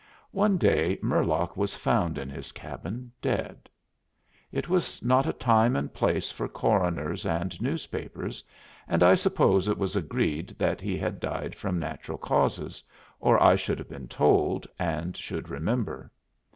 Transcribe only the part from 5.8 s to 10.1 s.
place for coroners and newspapers, and I suppose it was